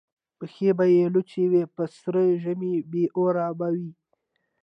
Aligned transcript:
پښې 0.37 0.69
به 0.77 0.85
یې 0.95 1.03
لوڅي 1.13 1.43
وي 1.51 1.63
په 1.75 1.83
سره 1.97 2.21
ژمي 2.41 2.73
بې 2.91 3.03
اوره 3.17 3.47
به 3.57 3.67
وي 3.75 3.89